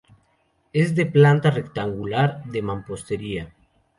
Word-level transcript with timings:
Es 0.73 0.95
de 0.95 1.05
planta 1.05 1.51
rectangular, 1.51 2.43
de 2.45 2.63
mampostería. 2.63 3.53